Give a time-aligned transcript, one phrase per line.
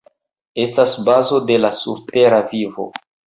[0.63, 2.89] Estas la bazo de la surtera vivo.